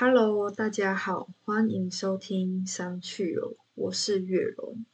[0.00, 4.84] Hello，大家好，欢迎收听三去了，我是月荣。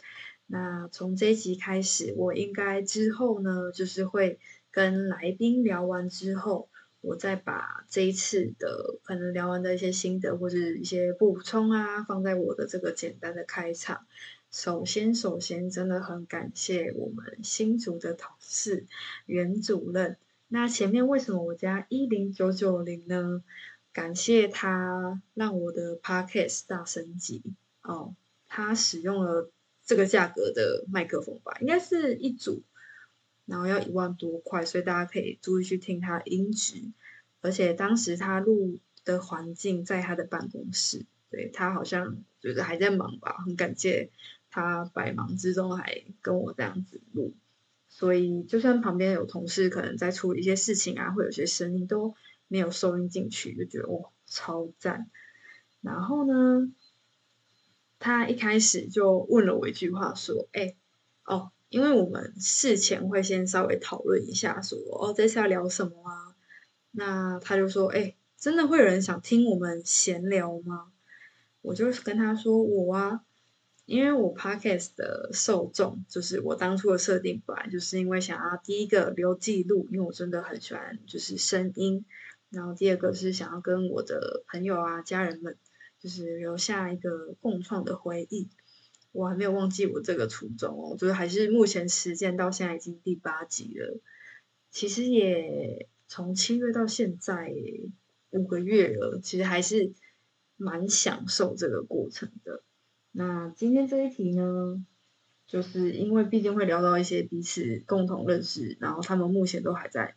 [0.46, 4.38] 那从这一集开始，我应该之后呢，就是会
[4.70, 6.70] 跟来宾聊完之后，
[7.02, 14.06] 我再把这一次的可能聊完的一些心得或者一些补充啊，放在我的这个简单的开场。
[14.50, 18.86] 首先，首先真的很感谢我们新竹的同事
[19.26, 20.16] 袁主任。
[20.48, 23.44] 那前面为什么我加一零九九零呢？
[23.94, 27.40] 感谢他让我的 podcast 大升级
[27.80, 28.16] 哦，
[28.48, 29.52] 他使用了
[29.84, 32.64] 这个价格的麦克风吧，应该是一组，
[33.46, 36.82] 然后要一万多块，所以大家可以注意去听他音质。
[37.40, 44.10] 而且当时他录的环境在他的办公室，对他好像觉得还在忙吧，很感谢
[44.50, 47.32] 他百忙之中还跟我这样子录。
[47.88, 52.16] 所以就算旁边有同事可能在处理一些事情啊，会有些声音都。
[52.48, 55.10] 没有收音进去，就觉得哇超赞。
[55.80, 56.72] 然后呢，
[57.98, 60.74] 他一开始就问了我一句话，说：“哎，
[61.24, 66.34] 哦，因为我们事前会先稍微讨论一下，说哦这次要聊什么啊？”
[66.90, 70.90] 那他就说：“哎，真的会有人想听我们闲聊吗？”
[71.60, 73.22] 我就是跟他说：“我啊，
[73.84, 82.06] 因为我 podcast 的受众就是我当初的设定本来就是因为想要第一个留记录，因为我真的很喜欢就是声音。”
[82.54, 85.56] 然后第二个是想要跟我的朋友啊、家人们，
[85.98, 88.48] 就是留下一个共创的回忆。
[89.12, 94.00] 我还没有忘记我这个初衷哦，就是还是目前实践到现在已经第八集了。
[94.70, 97.52] 其实也从七月到现在
[98.30, 99.92] 五个月了，其实还是
[100.56, 102.62] 蛮享受这个过程的。
[103.12, 104.84] 那今天这一题呢，
[105.46, 110.16] 就是因为毕竟会聊到一些彼此共同认识，然后他们目前都还在。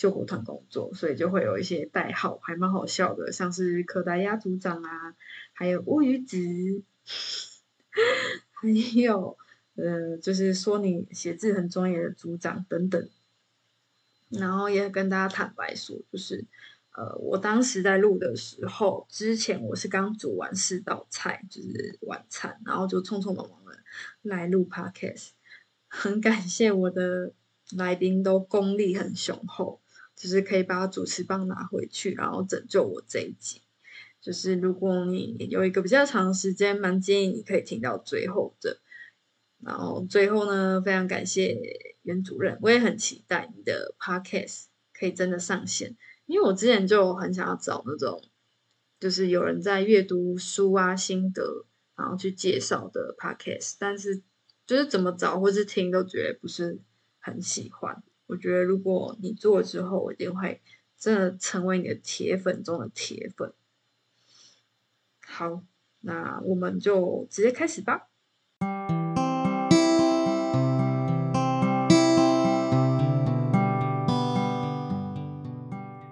[0.00, 5.14] 救国团工作，所以就会有一些代号，还蛮好笑的，像是可达鸭组长啊，
[5.52, 6.38] 还有乌鱼子，
[8.50, 9.36] 还有
[9.74, 13.10] 呃，就是说你写字很专业的组长等等。
[14.30, 16.46] 然后也跟大家坦白说，就是
[16.92, 23.78] 呃，我当时在录的时候，之前我是刚煮完四道菜，就是晚餐，然后就匆匆忙忙的
[24.22, 25.32] 来录 podcast。
[25.88, 27.34] 很感谢我的
[27.76, 29.78] 来宾都功力很雄厚。
[30.20, 33.62] 就是可以把主持棒拿回去，然后拯救我这一集。
[34.20, 38.80] 就是如果你有一个比较长时间，蛮建议你可以听到最后的。
[39.64, 41.58] 然后最后呢，非常感谢
[42.02, 48.22] 袁主任，我也很期待你的 podcast 可以真的上线，因为我之前就很想要找那种，
[48.98, 51.64] 就是有人在阅读书啊心得，
[51.96, 54.22] 然后去介绍的 podcast，但是
[54.66, 56.78] 就是怎么找或是听都觉得不是
[57.20, 58.02] 很喜欢。
[58.30, 60.62] 我觉得如果你做了之后，我一定会
[60.96, 63.52] 真的成为你的铁粉中的铁粉。
[65.26, 65.64] 好，
[66.02, 68.06] 那我们就直接开始吧。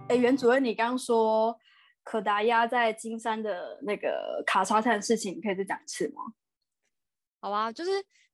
[0.09, 1.57] 哎，袁主任，你刚刚说
[2.03, 6.23] 可达鸭在金山的那个卡沙滩的事情，你可以再讲一次吗？
[7.41, 7.91] 好啊，就是。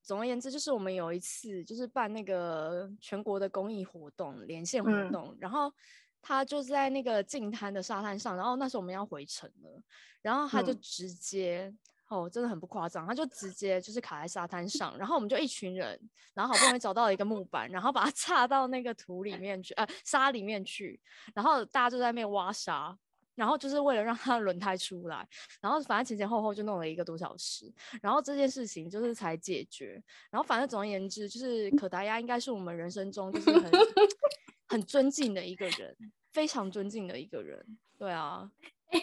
[0.07, 5.73] 总而言之，就是我们有一次就是办那个全国的公益活动，连线活动，然后
[6.21, 9.83] 他就在那个近滩的沙滩上，然后那时候我们要回城了，
[10.21, 11.75] 然后他就直接
[12.11, 15.99] 哦，真的很不夸张，他就直接就是卡在沙滩上，然后我们就一群人，
[16.35, 21.01] 然后好不容易找到了一个木板，然后把它 插到那个土里面去，呃，沙里面去，
[21.35, 22.95] 然后大家就在那边挖沙。
[23.35, 25.27] 然后就是为了让他轮胎出来，
[25.61, 30.03] 然后反正前前后后就弄了一个多小时，然后这件事情就是才解决。
[30.31, 33.71] 然后反正总而言之，就是可达鸭应该是我们人生中就是很
[34.69, 35.97] 很尊敬的一个人，
[36.33, 37.79] 非常尊敬的一个人。
[37.99, 38.51] 对啊，
[38.91, 38.99] 哎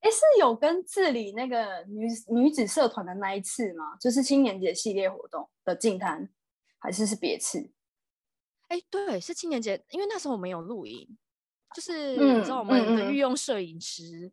[0.00, 3.96] 哎，是有跟治理那个女女子社团的那一次吗？
[4.00, 6.28] 就是青年节系列活动的进摊，
[6.78, 7.70] 还是是别次？
[8.68, 11.16] 哎，对，是青年节，因为那时候我们有录影。
[11.74, 14.30] 就是你知道我们的御用摄影师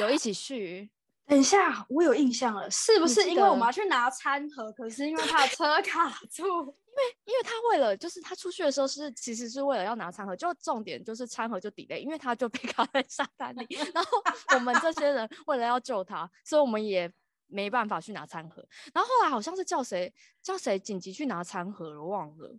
[0.00, 0.88] 有一起去。
[1.26, 4.72] 等一下，我有印象了，是不是因为我们要去拿餐盒？
[4.72, 13.66] 可是因为他的车卡住， 因为因为他为了就是他出去的时候是其实是为了要拿餐盒，就重点就是餐盒就 delay，因为他就被卡在沙滩里。
[13.92, 14.22] 然后
[14.54, 17.12] 我们这些人为了要救他，所以我们也
[17.46, 18.66] 没办法去拿餐盒。
[18.94, 20.10] 然后后来好像是叫谁
[20.40, 22.56] 叫谁紧急去拿餐盒，我忘了。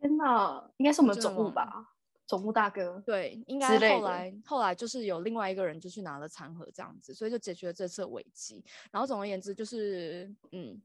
[0.00, 1.90] 天哪，应该是我们总务吧？
[2.26, 8.64] 总务大哥，对，应该后来后来就是有另外一个人就去拿了餐盒这样子，所以就解决了这次危机。
[8.90, 10.80] 然后总而言之就是嗯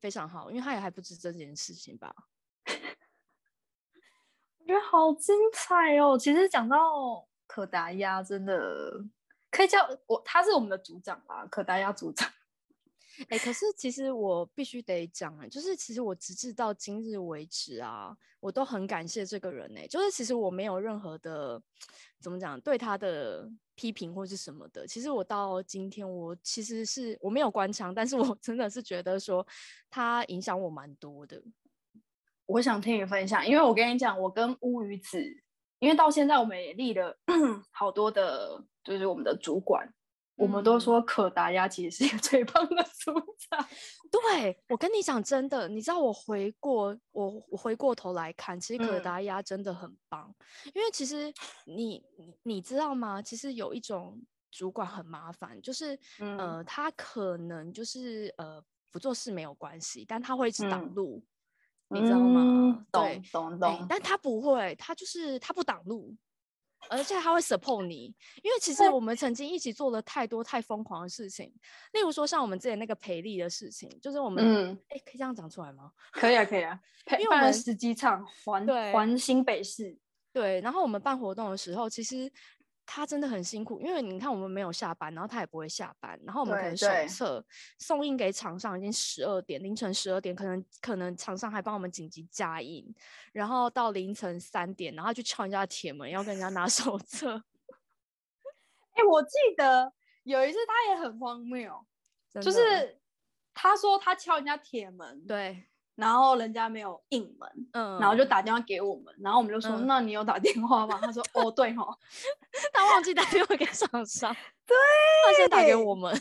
[0.00, 2.14] 非常好，因为他也还不知这件事情吧。
[4.58, 6.18] 我觉得好精彩哦！
[6.18, 9.02] 其实讲到可达鸭，真的
[9.50, 12.30] 可以叫我，他是我们的组长吧，可达鸭组长。
[13.28, 21.60] 哎，可是其实我必须得讲哎，就是其实我直至到今日为止啊，我都很感谢这个人哎，就是其实我没有任何的
[22.20, 29.46] 怎么讲对他的批评或是什么的，其实我到今天我其实是我没有关枪，但是我 真的是觉得说
[29.90, 31.42] 他影响我蛮多的。
[32.46, 35.22] 我想听你分享，因为我跟你讲，我跟乌鱼子，
[35.80, 37.18] 因为到现在我们也立了
[37.70, 39.92] 好多的，就是我们的主管。
[40.38, 43.12] 我们都说可达鸭其实是一个最棒的组
[43.50, 43.66] 长。
[44.10, 50.32] 对我跟你讲，真的，你知道我回过我我回过头来看，其实可达鸭真的很棒。
[50.72, 51.32] 因为其实
[51.66, 52.02] 你
[52.44, 53.20] 你知道吗？
[53.20, 58.62] 其实有一种主管很麻烦，就是呃，他可能就是呃
[58.92, 61.22] 不做事没有关系，但他会一直挡路，
[61.88, 62.86] 你知道吗？
[62.92, 63.86] 懂懂懂。
[63.88, 66.16] 但他不会，他就是他不挡路。
[66.90, 71.52] 而且他会 support 你，因为其实我们曾经一起做了太多太疯狂的事情，
[71.92, 75.92] 例如说像我们之前那个赔利的事情，就是我们，嗯，哎，可以这样讲出来吗？
[76.12, 76.78] 可以啊，可以啊，
[77.18, 79.96] 因为我们十几场环环新北市，
[80.32, 82.30] 对，然后我们办活动的时候，其实。
[82.90, 87.44] 他真的很辛苦，因为你看我们没有下班，然后他也不会下班，然后我们可能手册
[87.78, 92.82] 送印给厂商已经十二点，凌晨十二点，可能可能厂商还帮我们紧急加印，
[93.30, 97.44] 然后到凌晨三点，然后去敲人家铁门，要跟人家拿 手册。
[98.92, 99.92] 哎，我记得
[100.22, 101.86] 有一次他也很荒谬，
[102.40, 102.98] 就是
[103.52, 105.67] 他说他敲人家铁门，对。
[105.98, 111.98] 然后人家没有应门，嗯，然后就打电话给我们，然后我们就说：“那你有打电话吗？”他说：“哦，对哦，
[112.72, 114.32] 他忘记打电话给厂商，
[114.64, 114.76] 对，
[115.26, 116.12] 他先打给我们。”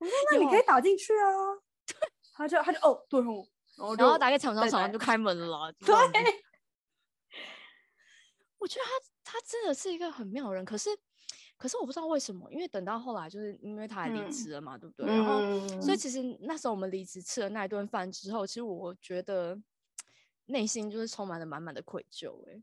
[0.00, 1.28] 我说：“那你可以打进去啊。”
[1.86, 1.94] 对，
[2.32, 3.20] 他就他就哦，对
[3.76, 5.70] 哦，然后打给厂商，厂商就开门了。
[5.84, 5.94] 对，
[8.56, 8.90] 我觉得他
[9.32, 10.88] 他真的是一个很妙的人，可是。
[11.62, 15.06] 可是我不知道为什么，因为等到后来，就是因为他离职了嘛，对不对？
[15.06, 15.40] 然后，
[15.80, 19.56] 所以其实那时候我们离职吃了那一顿饭之后，其实我觉得
[20.46, 22.34] 内心就是充满了满满的愧疚。
[22.50, 22.60] 哎，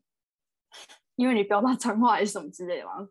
[1.16, 3.07] 因为你飙他脏话还是什么之类的吗？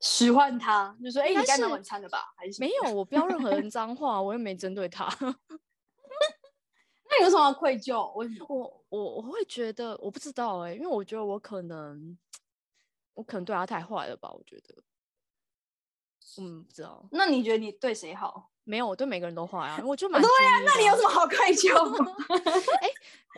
[0.00, 5.06] 使唤他，就说：“哎，你该拿晚餐了吧？”还是没有，我飙任何人 脏话，我又没针对他。
[7.08, 7.96] 那有什么愧疚？
[8.12, 12.18] 我我我我会觉得我不知道哎，因为我觉得我可能
[13.14, 14.32] 我可能对他太坏了吧？
[14.32, 14.74] 我觉得。
[16.38, 17.06] 嗯，不知道。
[17.12, 18.50] 那你觉得你对谁好？
[18.64, 19.80] 没有，我对每个人都坏啊。
[19.84, 20.60] 我就 蛮对呀。
[20.64, 21.72] 那你有什么好愧疚？
[22.82, 22.88] 哎，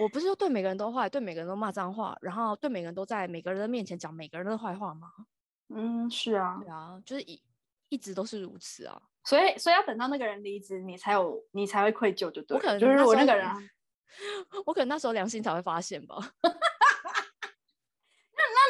[0.01, 5.09] 我不是说对每个人都坏，对每个人都骂脏话，然后对每个人都在每个人的面前讲每个人的坏话吗？
[5.69, 6.59] 嗯，是啊。
[6.61, 7.41] 对啊，就是一
[7.91, 9.01] 一直都是如此啊。
[9.25, 12.57] 所以，所以要等到那个人离职，你才有，你才会愧疚，就对。
[12.57, 13.47] 我可能就是我那个人，
[14.65, 16.17] 我可能那时候良心才会发现吧。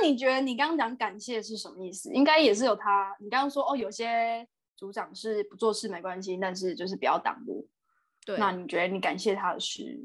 [0.01, 2.13] 那你觉得你刚刚讲感谢是什么意思？
[2.13, 3.17] 应该也是有他。
[3.21, 4.47] 你刚刚说哦，有些
[4.77, 7.69] 组长是不做事没关系，但是就是不要挡路。
[8.25, 9.99] 对，那你觉得你感谢他的是？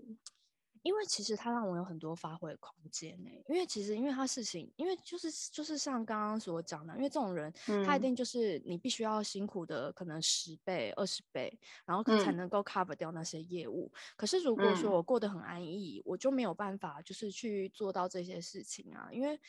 [0.81, 3.29] 因为其实他让我有很多发挥的空间呢。
[3.47, 7.53] 因为其实因为他事情，因为就是就是像刚刚所讲的，因为这种人
[7.85, 13.89] 他一定就是你必须要辛苦的可能十倍、二十倍，然后才能够 cover 掉那些业务。
[14.17, 19.39] 可是如果说我过得很安逸，我就没有办法就是去做到这些事情啊，因为。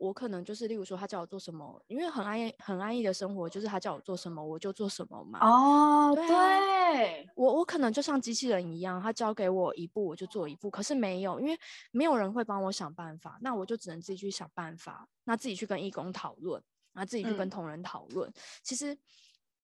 [0.00, 5.38] 我可能就是，例如说，他叫我做什么，因为很安逸、很安逸的生活，就是他叫我做什么，我就做什么嘛。
[5.46, 10.70] 哦，对，我我可能就像机器人一样，他交给我一步，我就做一步。
[10.70, 11.54] 可是没有，因为
[11.90, 16.62] 没有人会帮我想办法，那我就只能自己去想办法，那自己去跟义工讨论，
[16.94, 18.32] 然后自己去跟同仁讨论。
[18.62, 18.96] 其实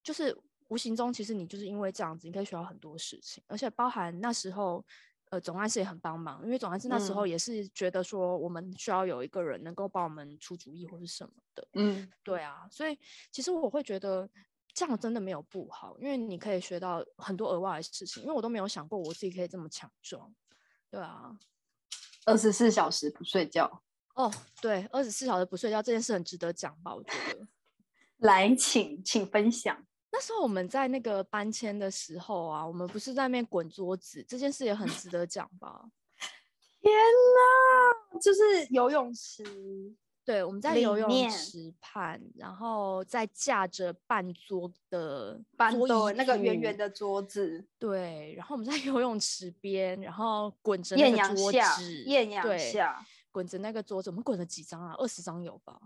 [0.02, 4.84] 就是无形中，其实你就是因为这样子，你可以学到很多事情，而且包含那时候。
[5.30, 11.66] 呃，总干事也很帮忙，因为总干事那时候也是觉得说，我们需要有一个人能够帮我们出主意或是什么的。
[11.72, 12.96] 嗯，对啊，所以
[13.32, 14.28] 其实我会觉得
[14.72, 18.22] 这样真的没有不好，因为你可以学到很多额外的事情。
[18.22, 20.32] 因为我都没有想过我自己可以这么强壮。
[20.90, 21.36] 对啊，
[22.24, 23.82] 二十四小时不睡觉。
[24.14, 26.94] 哦，对，二十四小时不睡觉这件事很值得讲吧？
[26.94, 27.48] 我觉得。
[28.18, 29.85] 来，请请分享。
[30.16, 35.84] 那时候我们在那个搬迁的时候啊，我们不是在那边滚桌子，这件事也很值得讲吧？
[36.80, 39.44] 天哪，就是游泳池，
[40.24, 45.38] 对，我们在游泳池畔，然后再架着半桌的
[45.70, 54.94] 桌椅，那个圆圆的桌子，对，然后我们在 游泳池边，然后滚着那个桌子，艳阳下，滚着那个桌子，我们滚了几张啊？
[54.96, 55.78] 二十张有吧？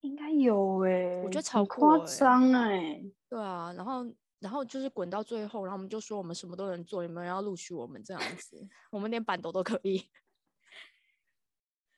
[0.00, 3.02] 应该有哎，我觉得超夸张哎。
[3.28, 4.06] 对啊，然后
[4.38, 8.66] 然后就是滚到最后，然后我们就说我们什么都能做，有没有人要录取我们这样子？
[8.90, 10.08] 我们连板斗都可以。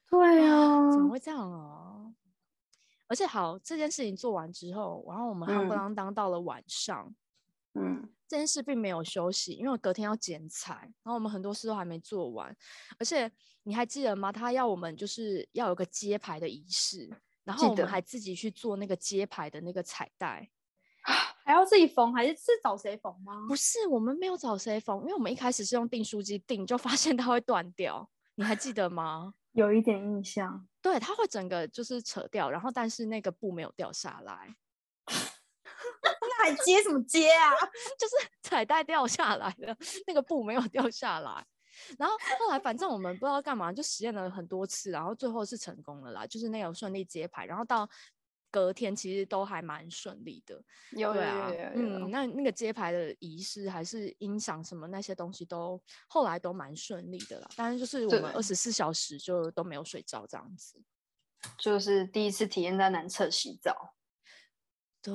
[0.08, 2.12] 对啊，怎么会这样啊？
[3.06, 7.14] 而且好，这件事情做完之后，然后我们夯不啷当到了晚上，
[7.74, 12.56] 嗯，这件事并没有休息，因为隔天要剪彩，然后我们很多事都还没做完，
[12.98, 13.30] 而且
[13.64, 14.32] 你还记得吗？
[14.32, 17.10] 他要我们就是要有个揭牌的仪式，
[17.50, 20.48] 然后我们还自己去做那个揭牌的那个彩带，
[21.44, 23.44] 还要自己缝，还是是找谁缝吗？
[23.48, 29.34] 不是，我们没有找谁缝，因为我们一开始是用订书机订，就发现它会断掉，你还记得吗？
[29.50, 34.54] 有一点印象，对，它会整个就是扯掉，然后但是那个布没有掉下来，
[35.08, 37.50] 那还接什么接啊？
[37.98, 39.76] 就是彩带掉下来了，
[40.06, 41.44] 那个布没有掉下来。
[41.98, 47.88] 然后后来反正我们不知道干嘛，就实验了很多次，然后最后是成功了啦，就是那个顺利揭牌，然后到。
[48.52, 50.60] 隔天其实都还蛮顺利的，
[50.90, 57.48] 有对啊，嗯，那那个揭牌的仪式还是音响什么那些东西都后来都蛮顺利的啦。
[57.54, 60.82] 但是就是我们二十四小时就都没有睡着这样子，
[61.56, 63.94] 就是第一次体验在男厕洗澡，
[65.00, 65.14] 对，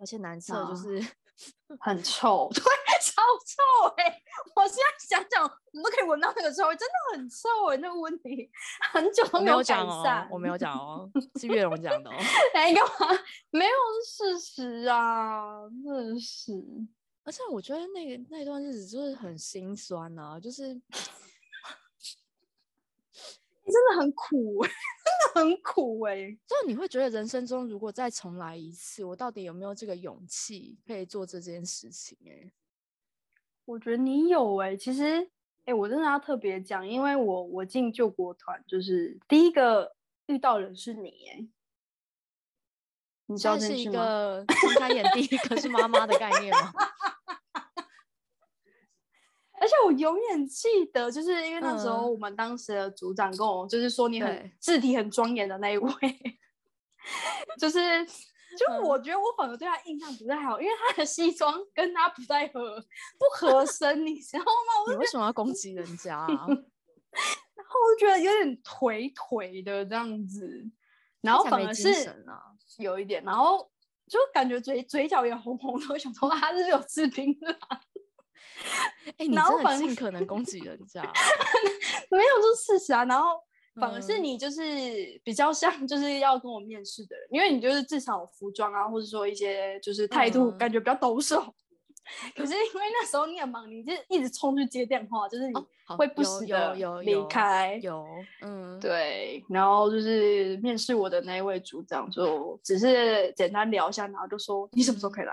[0.00, 1.04] 而且男厕就是
[1.80, 2.48] 很臭。
[3.22, 4.22] 超臭哎！
[4.56, 4.82] 我现在
[5.16, 7.76] 想想，我们都可以闻到那个臭味，真的很臭哎！
[7.76, 8.50] 那个问题
[8.92, 11.08] 很久都没有讲哦，我没有讲哦，
[11.40, 12.14] 是月荣讲的哦。
[12.54, 13.18] 哎，干嘛？
[13.50, 13.70] 没有
[14.04, 16.52] 事实啊，真的是。
[17.24, 20.80] 而且我觉得那个那段日子就是很心酸呐，就是。
[23.64, 24.72] 真的很苦，真
[25.34, 26.36] 的很苦哎！
[26.48, 32.18] 就你会觉得人生中如果再重来一次，我到底有没有这个勇气可以做这件事情？
[32.26, 32.52] 哎。
[33.72, 35.26] 我觉得你有哎，其实
[35.64, 41.48] 哎，我真的要特别讲，因为我我进救国团就是第一个遇到人是你哎，
[43.24, 46.70] 你知道这是一个睁开眼第一个是妈妈的概念吗？
[49.58, 55.88] 而且我永远记得，就是因为那时候我们当时的组长跟我就是说你很字体很庄严的那一位，
[57.58, 57.80] 就是。
[58.56, 62.80] 就我觉得我反而对他印象不太好，因为他的西装跟他不太合，
[63.18, 64.92] 不合 身，你知道吗？
[64.92, 66.26] 你为什么要攻击人家？
[66.26, 70.64] 然后我就觉得有点颓颓的这样子，
[71.20, 71.90] 然后反而是
[72.78, 73.70] 有一点，然后
[74.08, 77.58] 就感觉嘴嘴角也红红的，我想说他是有吃冰的。
[79.18, 81.02] 哎，你真的尽可能攻击人家？
[82.10, 83.04] 没有，就是事实啊。
[83.04, 83.42] 然后。
[83.74, 84.60] 反而是你就是
[85.24, 91.42] 比较像就是要跟我面试的人，因为你就是至少服装啊，或者说一些就是态度感觉比较抖手。
[92.34, 95.54] 可是因为那时候你很忙，你就一直冲去接电话，就是你
[95.96, 97.78] 会不时的离开。
[97.80, 98.04] 有，
[98.42, 99.42] 嗯，对。
[99.48, 105.32] 然后就是面试我的那一位组长，就只是简单聊一下，然后就说你什么时候可以来。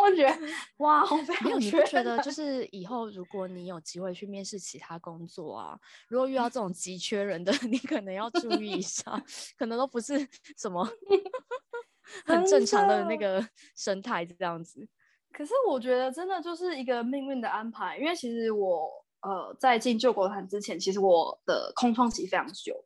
[0.00, 0.36] 我觉得
[0.78, 1.04] 哇，
[1.44, 9.02] 没有你不觉得就是以后如果你有机会去面试其他工作啊，如果遇到这种急缺人的， 你可能要注意一下，
[9.56, 10.84] 可能都不是什么
[12.24, 13.46] 很正常的那个
[13.76, 14.88] 生态这样子。
[15.32, 22.84] 可是我觉得真的就是一个命运的安排，因为其实我呃在进救国团之前，其实我的空窗期非常久。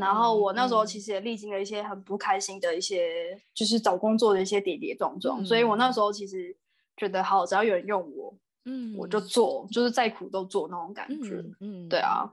[0.00, 6.56] 然后我那时候其实也历经了一些很不开心的一些，就是找工作的一些跌跌撞撞，所以我那时候其实
[6.96, 12.24] 觉得好，只要有人用我，嗯，我就做，就是再苦都做那种感觉，嗯，对啊，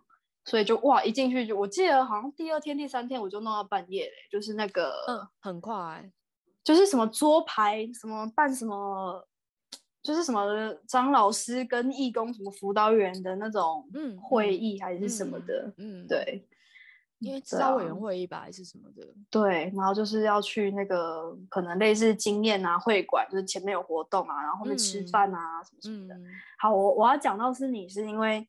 [0.46, 6.10] 所以就哇，一进去就我记得好像第二天、第三天我就弄到半夜嘞，就是那个，嗯，很快，
[6.64, 9.28] 就是什么桌牌，什么办什么，
[10.02, 16.48] 就是什么张老师跟义工什么辅导员的那种，嗯，会议还是什么的，嗯，对。
[17.24, 19.08] 因为指导委员会议吧，还是什么的？
[19.30, 26.16] 对，然后就是要去那个可能类似经验啊会馆，就是前面有活动啊，然后后面吃饭啊什么什么的。
[26.58, 28.48] 好，我我要讲到是你是因为，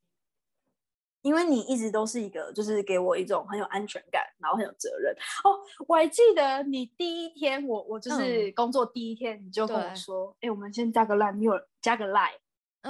[1.23, 5.14] 因为你一直都是一个就是给我一种很有安全感，然后很有责任。
[5.45, 12.38] 哦，我还记得你第一天，我我就是工作第一天，你就跟我说，哎，我们先加个 line，你有加个 line。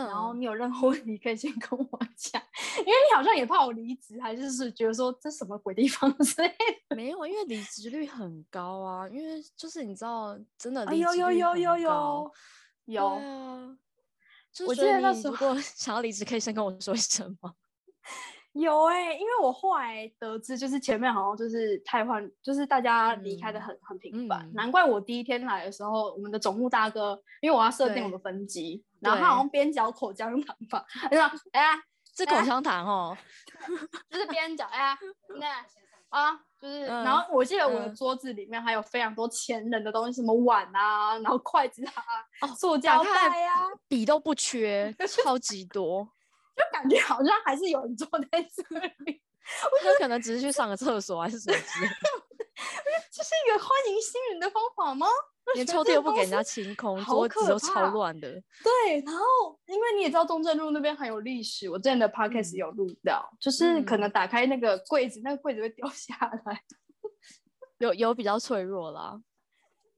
[0.02, 1.86] 然后你有任何问题可以先跟我
[2.16, 2.42] 讲，
[2.78, 6.48] 因为你好像也怕我离职，还是是觉得说这什么鬼地方 之类
[6.88, 6.96] 的。
[6.96, 12.32] 没有，因为离职率很高啊，因为就是你知道，真的有有有有有
[12.86, 13.76] 有啊。
[14.66, 17.54] 我记得那时候如果 想要离职，可以先跟我说一声吗？
[18.54, 31.82] 有哎，因为我后来得知，就是前面好像就是太换，就是大家离开的很很频繁，难怪我第一天来的时候，我们的总务大哥，因为我要设定我的分机，然后他好像边嚼口香糖吧，他说：“哎呀，
[32.16, 33.16] 是口香糖哦，
[34.08, 34.98] 就是边嚼，哎呀，
[35.40, 35.66] 那
[36.16, 41.84] 啊，就是，然后我记得我的桌子里面还有非常多前人的东西，什么碗啊，然后筷子
[42.40, 44.94] 啊，塑胶袋呀，笔都不缺，
[45.24, 46.08] 超级多。”
[46.56, 48.62] 就感觉好像还是有人坐在这
[49.04, 49.22] 里，
[49.72, 51.94] 我觉得可能只是去上个厕所还是什么之类的。
[53.24, 55.06] 是一个欢迎新人的方法吗？
[55.54, 58.30] 连抽屉都不给人家清空，桌子都超乱的。
[58.30, 66.62] 对，然后因为你也知道中正路那边很有历史，我之前的 podcast 有录到，就是可能打开那个柜子，那个柜子会掉下来，
[67.78, 69.18] 有有比较脆弱啦。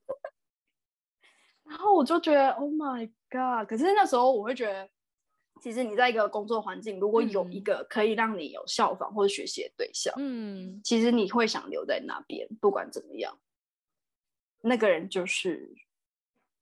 [1.69, 3.69] 然后我就觉得，Oh my god！
[3.69, 4.89] 可是那时候我会觉得，
[5.61, 13.39] 其实你在一个工作环境，如果有一个可以让你有效仿或者学习的对象，嗯，其实你会想留在那边，不管怎么样。
[14.63, 15.75] 那个人就是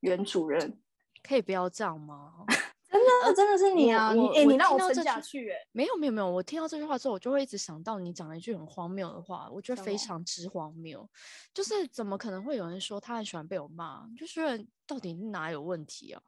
[0.00, 0.78] 原主任，
[1.22, 2.44] 可以不要这样吗？
[2.94, 4.12] 真的，真的是你啊！
[4.12, 5.56] 你哎，你让我撑下去哎！
[5.72, 11.08] 没有没有没有，我听到这句话之后，我就会一直想到你讲了一句很荒谬的话，我觉得非常之荒谬。
[11.52, 14.08] 就是怎么可能会有人说他很喜欢被我骂？
[14.16, 16.22] 就是到底哪有问题啊？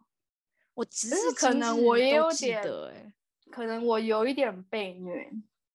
[0.76, 3.12] 我只是可能我也有点，哎，
[3.50, 5.28] 可能我有一点被虐。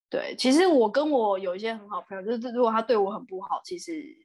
[0.10, 4.16] 对，其实我跟我有一些很好朋友，就是如果他对我很不好，其实。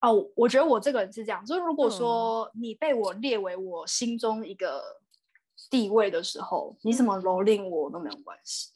[0.00, 4.82] 哦，我觉得我这个人是这样，就是如果说你被我列为我心中一个
[5.70, 8.70] 地位的时候，你怎么蹂躏我都没有关系，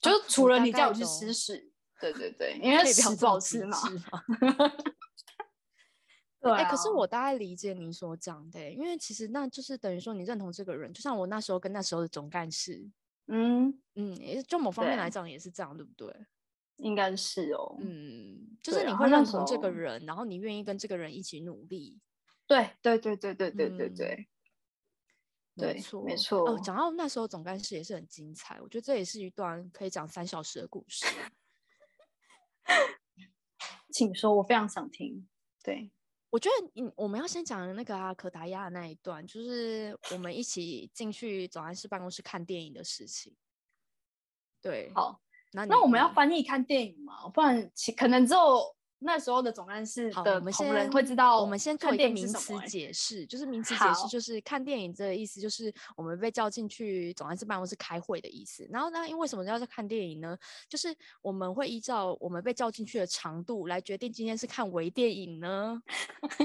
[0.00, 3.78] 就是除了你叫我去吃屎，对对对，因为屎不好吃嘛。
[6.42, 12.84] 对，哎，可是我大概理解你所讲的，因为其实那就是等于说你认同这个人，就像我那时候跟那时候的总干事，
[13.28, 16.26] 嗯嗯，就某方面来讲也是这样，对不对？
[16.78, 22.00] 应该是哦，嗯，就是你会认同这个人，然后你愿意跟这个人一起努力。
[22.48, 26.50] 对对对对对对对对，没错没错。
[26.50, 31.06] 哦，讲到那时候总干事也是很精彩，我觉得这也是一段可以讲三小时的故事。
[33.92, 35.28] 请说，我非常想听。
[35.62, 35.90] 对，
[36.32, 43.36] 我觉得嗯，我们要先讲那个啊，可达亚的那一段，就是我们一起进去总干事办公室看电影的事情。
[44.62, 45.20] 对，好。
[45.50, 47.28] 那我们要翻译看电影吗？
[47.28, 48.74] 不然其可能只有
[49.04, 51.40] 那时候的总干事的同仁会知道。
[51.40, 58.66] 我们先做一个名词解释，就是名词解释就是看电影这个意思，就是我们被叫进去总干事办公室开会的意思。
[58.70, 60.36] 然后呢，因为什么叫看电影呢？
[60.68, 65.82] 就是我们会依照我们被叫进去的长度来决定今天是看微电影呢，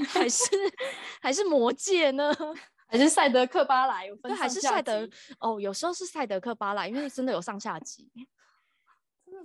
[0.08, 0.46] 还是
[1.22, 2.34] 还是魔戒呢，
[2.88, 4.08] 还是赛德克巴莱？
[4.22, 5.08] 对，还是赛德
[5.40, 8.10] 哦，有时候是赛德克巴莱，因为真的有上下集。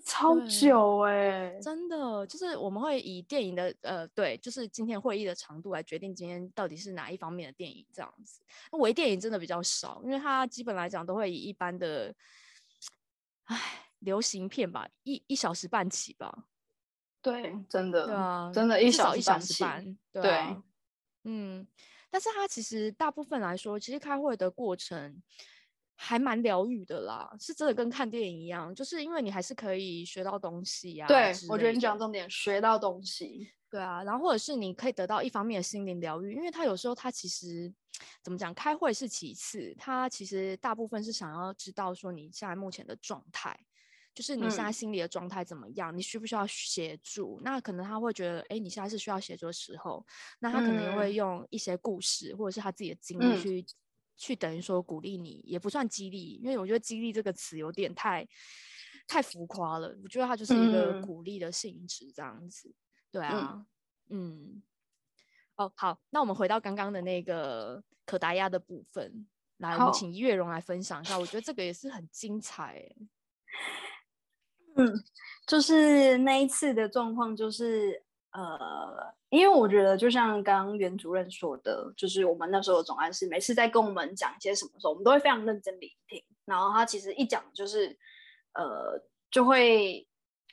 [0.04, 8.42] 超久哎，真的就是我们会以电影的呃，对，就是今天会议的长度来决定今天到底是哪一方面的电影这样子。
[8.72, 12.12] 微电影真的比较少，因为它基本来讲都会以一般的，
[13.44, 16.46] 唉，流行片吧，一一小时半起吧。
[17.20, 20.56] 对，真的，对啊，真的，一小一小时半，对，
[21.22, 21.64] 嗯，
[22.10, 25.22] 但是它其实大部分来说，其实开会的过程。
[26.04, 31.06] 还蛮疗愈的啦，是真的跟看电影一样，就是因为你还是可以学到东西呀。
[31.06, 33.52] 对，我觉得你讲重点，学到东西。
[33.70, 37.72] 对啊，然后或者是你可以得到一方面的心灵疗愈，因为他有时候他其实
[38.20, 43.56] 怎么讲，开会是其次，他其实大部分是想要知道说你现在目前的状态，
[44.12, 47.40] 就是你现在心里的状态怎么样，你需不需要协助？
[47.44, 50.04] 那可能他会觉得，哎，你现在是需要协助的时候，
[50.40, 53.64] 那他可能会用一些故事或者是他自己的经历去。
[54.22, 58.24] 去等于说鼓励你，也不算激励，因为我觉得“激励”这个词有点太
[59.08, 59.98] 太浮夸了。
[60.00, 62.72] 我觉得它就是一个鼓励的性质，这样子。
[63.10, 63.66] 对啊，
[64.10, 64.62] 嗯。
[65.56, 71.18] 哦，好，那我们回到刚刚的那个可达鸭的部分，来，我们请月荣来分享一下。
[71.18, 72.80] 我觉得这个也是很精彩。
[74.76, 75.04] 嗯，
[75.48, 78.04] 就是那一次的状况，就是。
[78.32, 86.22] 呃，因为我觉得，就像刚刚袁主任说的，就是我们那时候的总干事，每次在跟我们讲一些什么时候，我们都会非常认真聆听。
[86.44, 87.96] 然后他其实一讲，就是
[88.54, 90.06] 呃，就会，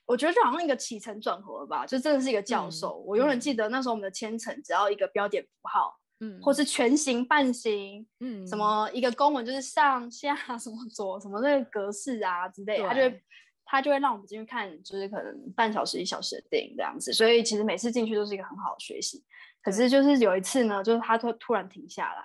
[0.05, 2.97] 我觉得就好像一个起承转合吧，就真的是一个教授。
[3.07, 13.01] 我永远记得那时候我们的千层，只要一个标点符号，嗯，或是全形、半形，嗯，什么一个公文就是上下什么左什么那个格式啊之类，他就
[13.69, 13.71] 会。
[13.71, 19.23] 他就会让我们进去看，就是可能半小时一小时的电影这样子，所以其实每次进去都是一个很好的学习。
[19.61, 22.23] 可是就是有一次呢，就是他突突然停下来，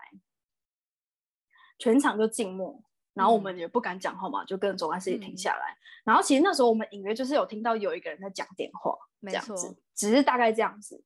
[1.79, 5.77] 全场就静默，然后我们也不敢讲话嘛，就跟总干事也停下来。
[6.03, 11.05] 然后其实那时候我们隐约就是有听到有一个人在讲电话，这样子，只是大概这样子。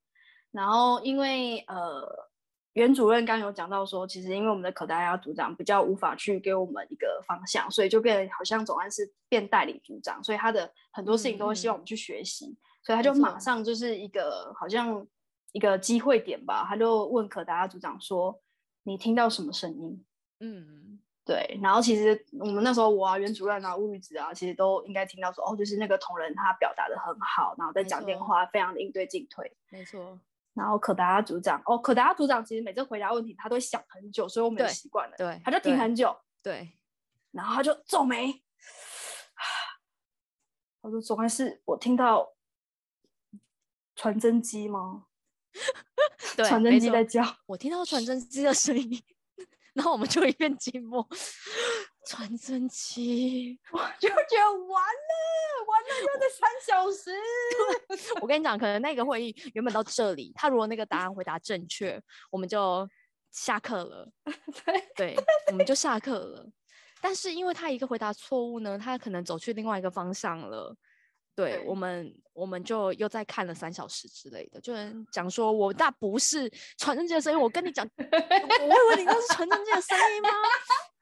[0.53, 2.28] 然后因为呃。
[2.75, 15.05] 袁主任刚有讲到说，其实因为我们的可达鸭组长比较无法去给我们一个方向，所以就变好像总干事变代理组长，所以他的很多事情都会希望我们去学习，所以他就马上就是一个好像
[15.53, 18.41] 一个机会点吧，他就问可达鸭组长说
[18.85, 20.05] ：“你听到什么声音？”
[20.39, 29.51] 嗯，对，然后其实我们那时候我啊、袁主任啊、物语子啊，其实都应该听到说，哦，就是那个同仁他表达的很好，然后在讲电话非常的应对进退。
[29.71, 30.21] 没错。
[30.55, 35.17] 然后可达组长，哦，可达组长其实每次回答问题他都会想很久，所以我们习惯了。
[35.17, 36.17] 对，他就停很久。
[36.43, 36.73] 对。
[37.31, 38.33] 然后他就皱眉。
[40.83, 42.35] 他说：“总还是我听到
[43.95, 45.07] 传真机吗？
[46.37, 49.03] 对， 传真机在叫，我听到传真机的声音。
[49.75, 51.07] ”然后我们就一片静默，
[52.09, 55.13] 传真机， 我就觉得完了，
[55.69, 57.11] 完了，又得三小时。
[58.23, 62.89] 我跟你讲，可能那个会议原本到这里，他如果那个答案回答正确，我们就
[63.31, 64.09] 下课了。
[64.97, 65.15] 对，
[65.49, 66.49] 我们就下课了。
[67.03, 70.75] 但是因为他一个回答错误呢，他可能走去另外一个方向了。
[71.39, 80.29] 对我们，我们就又再看了三小时之类的，就是讲说我那不是传真机的声音，我跟你讲， 我以为你那是传真机的声音吗？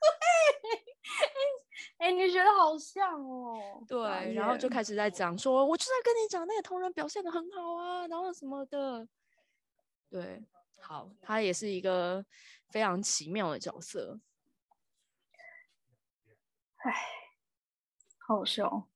[1.96, 3.82] 对， 哎，你觉得好像哦。
[3.88, 9.08] 对，然后就开始在讲说，我就在跟你讲，那个同仁表现的很好啊，然后什么的。
[10.10, 10.44] 对，
[10.82, 12.22] 好，他也是一个
[12.68, 14.20] 非常奇妙的角色。
[16.84, 16.94] 哎，
[18.18, 18.86] 好笑。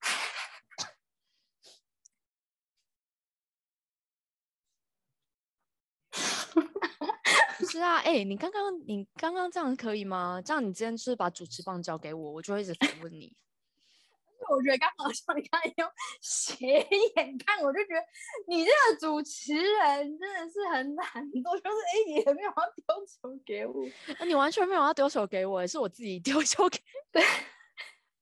[7.68, 10.40] 是啊，哎，你刚刚你刚刚这样可以吗？
[10.44, 13.36] 这样你今天是把主持棒交给我，我就会一直反问你。
[14.50, 15.88] 我觉得刚好像你刚才用
[16.20, 16.66] 斜
[17.14, 18.02] 眼看，我就觉得
[18.48, 23.84] 你这个主持人真的是很懒惰，就是哎，你也没有要丢球给我，
[24.26, 26.80] 你完全没有要丢球给我，是我自己丢球给。
[27.12, 27.22] 对，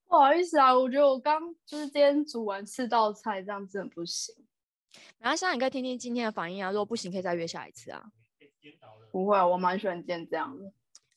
[0.06, 4.34] 不好意思啊，我觉得我刚就是今天煮完四道菜，这样真的不行。
[5.18, 8.02] 然后现在你可以听听今天的反应啊，如果不行，可以再约下一次啊。
[9.10, 10.72] 不会，我蛮喜欢见这样的。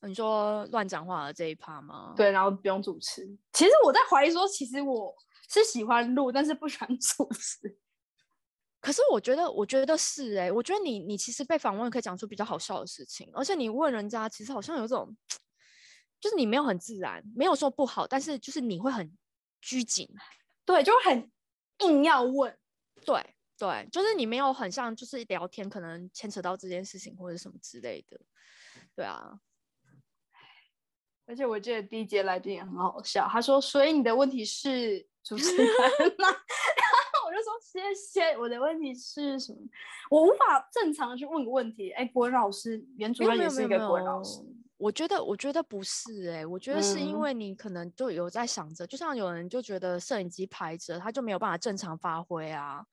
[0.08, 2.14] 你说乱讲话的这一趴吗？
[2.18, 3.22] 对，然后不用主持。
[3.54, 5.14] 其实我在怀疑说，其实我
[5.48, 7.78] 是喜欢录，但是不喜欢主持。
[8.80, 15.16] 可是我觉得，我觉得是哎，我觉得你你其实被访问可以讲出比较好笑的事情，而且你问人家，其实好像有种，
[16.20, 19.16] 就是你没有很自然，没有说不好，但是就是你会很
[19.62, 20.10] 拘谨，
[20.66, 21.32] 对，就很
[21.80, 22.58] 硬要问，
[23.06, 23.36] 对。
[23.62, 28.19] 对，就是你没有很像，就是聊天可能牵扯到这件事情或者什么之类的，
[28.95, 29.39] 对啊。
[31.28, 35.69] 而且我记得第一节来宾也很好笑，他说：“所以你的问题是 主持人吗？”
[36.26, 39.60] 然后我就说：“谢谢。”我的问题是什么？
[40.10, 41.91] 我无法正常的去问个问题。
[41.91, 44.41] 哎，国文老师，原主任也是一个国文老师。
[44.78, 52.84] 我觉得，我觉得不是哎，我觉得是因为你可能就有在想着，就像有人就觉得摄影机拍着，他就没有办法正常发挥啊。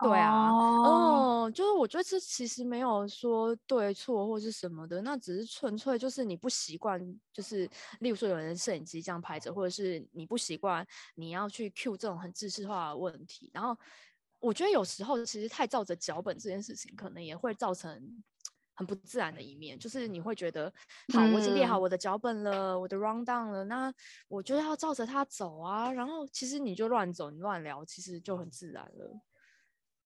[0.00, 7.00] 对啊，哦，就是我觉得这其实没有说对错或是什么的，那只是纯粹就是你不习惯，
[7.32, 13.50] 就是例如说有人摄影机这样拍着，或者是你不习惯你要去 Q 这种很知识化的问题。
[13.52, 13.76] 然后
[14.38, 18.22] 我觉得有时候其实太照着脚本这件事情，可能也会造成
[18.74, 20.72] 很不自然的一面，就是你会觉得，
[21.12, 23.92] 好，我已经列好我的脚本了，我的 round down 了，那
[24.28, 25.90] 我就要照着它走啊。
[25.92, 29.20] 然后其实你就乱走，你乱聊，其实就很自然了。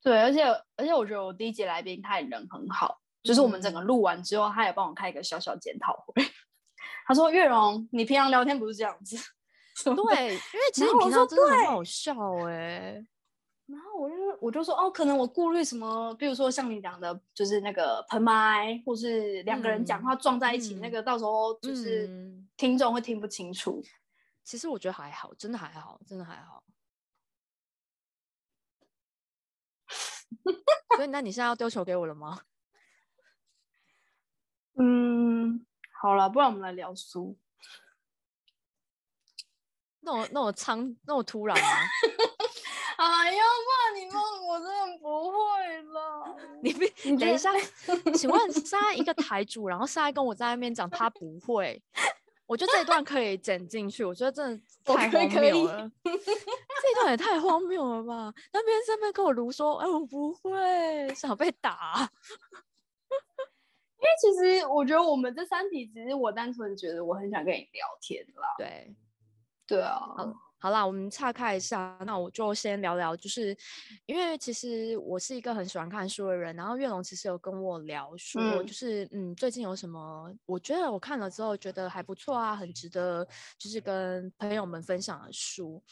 [0.02, 0.42] 对，而且
[0.76, 6.24] 而且我觉得我第一节来宾他也人很好，就是我们整个录完之后，他也帮我开一个小小检讨会。
[7.06, 9.16] 他说：“月荣，你平常聊天不是这样子。”
[9.84, 12.14] 对，因为其实你平常真的很好笑
[12.46, 13.04] 哎。
[13.66, 22.08] 然后我就我就说：“哦，可能我顾虑什么，比如说像你讲的，就是那个喷麦，或是两个人讲话撞在一起，那个到时候就是
[22.56, 23.82] 听众会听不清楚。”
[24.44, 26.62] 其实我觉得还好，真的还好，真的还好。
[30.96, 32.40] 所以，那你现在要丢球给我了吗？
[34.78, 35.64] 嗯，
[36.00, 37.36] 好了，不然我们来聊书。
[40.00, 41.66] 那我那我仓那我突然吗？
[42.98, 46.36] 哎呀，怕你问我真的不会了。
[46.62, 46.72] 你
[47.04, 47.50] 你等一下，
[48.14, 51.82] 请问现在一个台主，然后现在跟我在外面讲他不会。
[52.46, 54.62] 我觉得这一段可以剪进去，我觉得真的
[54.94, 58.35] 太荒谬了，这一段也太荒谬了吧？
[58.52, 62.11] 那边上面跟我卢说，哎，我不会，想被打。
[64.02, 68.55] 因为其实我觉得我们这三题，只是我单纯觉得我很想跟你聊天啦。
[68.59, 68.92] 对，
[69.66, 70.00] 对啊。
[70.62, 73.57] 好啦，我们岔开一下，那我就先聊聊，就是
[74.07, 83.27] 因为其实我是一个很喜欢看书的人，然后月龙其实有跟我聊说，就是嗯，最近有什么我觉得我看了之后觉得还不错啊，很值得
[83.59, 85.83] 就是跟朋友们分享的书。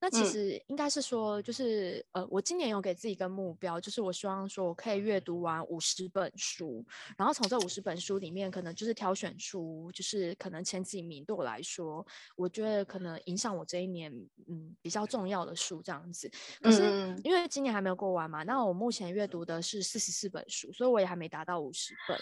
[0.00, 14.19] 那其实应该是说，就是呃，我今年有给自己一个目标，就是我希望说我可以阅读完五十本书，然后从这五十本书里面，可能就是挑选出就是可能前几名对我来说，我觉得可能影响我这一年。
[14.48, 16.30] 嗯，比较重要的书这样子，
[16.60, 22.18] 可是因为今年还没有过完嘛，那我目前阅读的是四十四本书，所以我也还没达到五十本。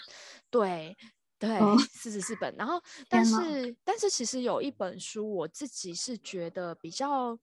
[0.49, 0.95] 对
[1.37, 1.59] 对，
[1.91, 2.53] 四十四本。
[2.57, 7.39] 然后，但是但是其实有一本书，我自己是觉得比较。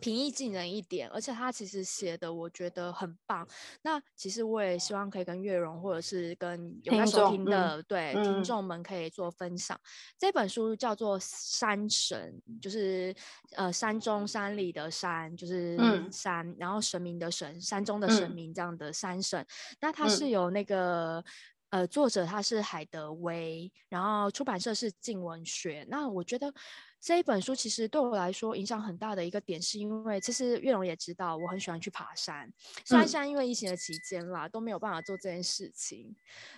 [0.00, 3.46] 平易近人一点，而且他其实写的我觉得很棒。
[3.82, 9.78] 那其实我也希望可以跟月荣或者是跟有在收听的对听众们可以做分享。
[10.16, 13.14] 这本书叫做《山神》，就是
[13.56, 15.76] 呃山中山里的山，就是
[16.12, 19.44] 山，然后神明的神，山中的神明这样的山神。
[19.80, 21.24] 那它是有那个
[21.70, 25.84] 呃作者他是海德威，然后出版社是静文学。
[25.88, 26.52] 那我觉得。
[27.00, 32.52] 这一本书其实对我来说影响很大的一个点，是因为其实月龙也知道我很喜欢去爬山，
[32.84, 36.14] 虽然现在因为疫情的期间啦都没有办法做这件事情，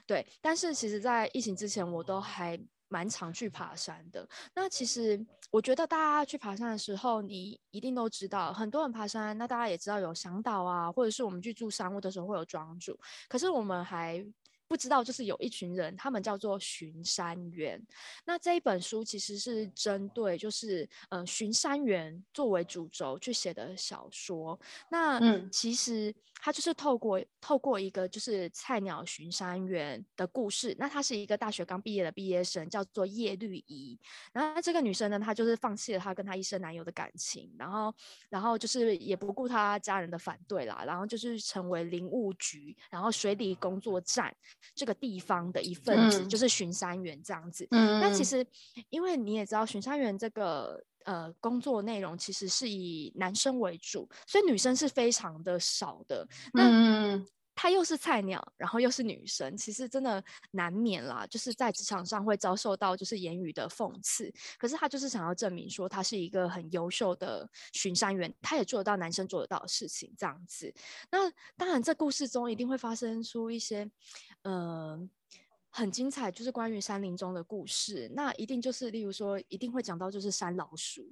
[0.06, 4.28] 对，但是其实在疫情之前我都还蛮常去爬山的。
[4.54, 12.98] 那其实我觉得大家去爬山的时候，你一定都知道，很多人爬山，那大家也知道有向导啊，或者是我们去住山屋的时候会有庄主，
[13.28, 14.24] 可是我们还。
[14.70, 17.84] 不知道，就是有一群人，他们叫做巡山员。
[18.24, 24.58] 那这一本书其实是针对，就是呃巡山员作为主轴去写的小说。
[24.88, 30.72] 那嗯其实他就是透过透过一个就是菜鸟巡山员的故事。
[30.78, 33.98] 那她是一个大学刚毕业的毕业生，叫做叶绿怡。
[34.32, 37.92] 然后这个女生呢，她就是放弃了她跟她一生男友的感情，然后
[38.28, 44.32] 然后就是也不顾她家人的反对啦，然后就是成为林务局，然后水里工作站。
[44.74, 47.66] 这个地方的一份子就是巡山员这样子。
[47.70, 48.46] 那其实，
[48.88, 56.26] 因为你也知道，巡山员这个呃工作内容其实是以男生为主，所以女生是非常的少的。
[56.52, 57.22] 那
[57.62, 64.32] 她又是菜鸟，然后又是女生，其实真的难免啦，就是在职场上会遭受到就是言语的讽刺。
[64.58, 70.72] 可是她就是想要证明说，她是一个很优秀的巡山员，她也做得到男生做得到的事情，这样子。
[71.10, 73.90] 那当然，在故事中一定会发生出一些，
[74.44, 75.10] 嗯。
[75.72, 78.10] 很精彩，就是关于山林中的故事。
[78.14, 81.08] 那一定就是，例如说，一定会讲到就是山老鼠。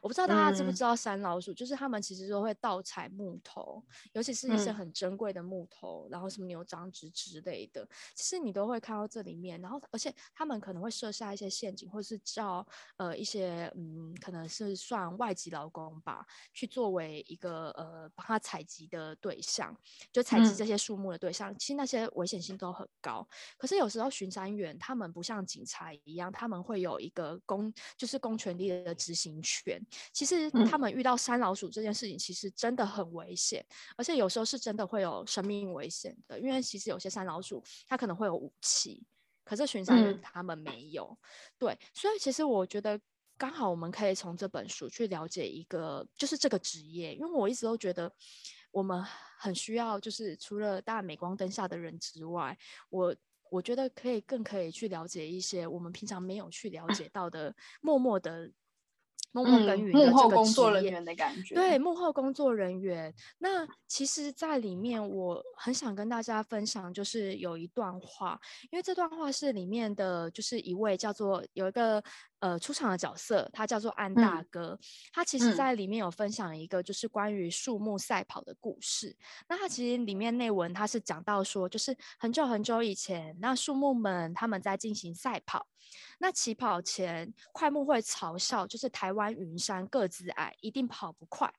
[0.00, 9.60] 我不知道大家知不知道山老鼠，就是他们其实都会盗采木头，尤其是一些很珍贵的木头，然后什么牛樟芝之类的，其实你都会看到这里面。
[9.60, 12.64] 然后，而且他们可能会设下一些陷阱，或是叫
[12.98, 19.76] 呃一些嗯，可能是算外籍劳工吧，去作为一个呃帮他采集的对象，
[20.12, 21.52] 就采集这些树木的对象。
[21.58, 23.26] 其实那些危险性都很高，
[23.58, 23.95] 可是有时。
[23.98, 29.80] 然后巡山员他们不像警察一样，他们会有一个公就是公权力的执行权。
[30.12, 33.64] 其实他们遇到山老鼠这件事情，其实真的很危险，
[33.96, 36.38] 而且有时候是真的会有生命危险的。
[36.38, 39.02] 因为其实有些山老鼠它可能会有武器，
[39.44, 41.16] 可是巡山员他们没有。
[41.58, 43.00] 对，所以其实我觉得
[43.38, 48.12] 刚好我们可以从这本书去了解一个就是这个职业，因为我一直都觉得
[48.70, 49.02] 我们
[49.38, 52.56] 很需要，就是除了大镁光灯下的人之外，
[52.90, 53.14] 我。
[53.50, 58.50] 我觉得可以更可以去了解一些我们平常没有去了解到的默默的
[59.36, 61.54] 默默耕耘的这个职业的感觉。
[61.54, 63.12] 对，幕后工作人员。
[63.38, 72.02] 那其实，在里面我很想跟大家分享，就是有一段话，因为这段话是里面的就是一位叫做有一个。
[72.40, 74.78] 呃，出场的角色他叫做安大哥，
[75.10, 79.16] 他其实在里面有分享一个就是关于树木赛跑的故事。
[79.48, 85.66] 那他其实里面内文他是讲到说，就是很久很久以前，那树木们他们在进行赛跑，
[86.18, 91.52] 那起跑前快木会嘲笑，就是台湾云山个子矮，一定跑不快。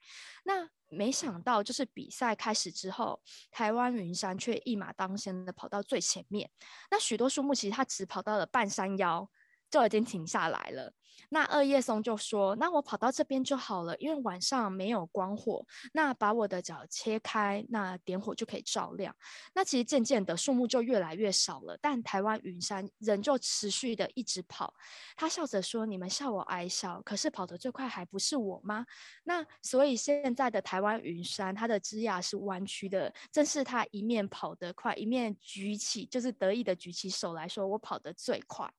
[0.44, 6.50] 那没想到就是比赛开始之后，台湾云山却一马当先的跑到最前面。
[6.90, 9.30] 那许多树木其实它只跑到了半山腰。
[9.70, 10.94] 就已经停下来了。
[11.30, 15.66] 那二叶松就说：“那我跑到这边就好了，因为晚上没有光火。
[15.94, 19.16] 那把我的脚切开，那点火就可以照亮。
[19.54, 24.74] 那其实渐渐的树木就越来越少了，但台湾云山仍旧持续的一直跑。
[25.16, 28.86] 他笑着说：‘你们笑我矮小，可是跑得最快还不是我吗？’
[29.26, 38.72] 那所以现在的台湾云山，它的枝桠是弯曲的，正是它一面跑得快，一面举起，就是得意的举起手来说：‘我跑得最快。’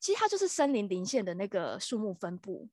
[0.00, 2.68] 其实它就是森林林线的那个树木分布，